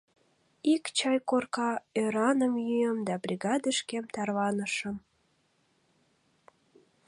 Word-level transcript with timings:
Ик 0.73 0.83
чай 0.97 1.17
корка 1.29 1.71
ӧраным 2.03 2.53
йӱым 2.67 2.97
да 3.07 3.15
бригадышкем 3.23 4.05
тарванышым. 4.13 4.95